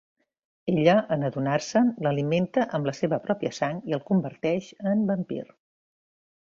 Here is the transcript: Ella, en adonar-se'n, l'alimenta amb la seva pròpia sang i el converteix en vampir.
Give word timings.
Ella, 0.71 0.95
en 1.15 1.25
adonar-se'n, 1.27 1.91
l'alimenta 2.07 2.65
amb 2.79 2.91
la 2.91 2.97
seva 3.03 3.21
pròpia 3.29 3.55
sang 3.61 3.85
i 3.93 3.99
el 3.99 4.05
converteix 4.11 4.75
en 4.95 5.09
vampir. 5.13 5.45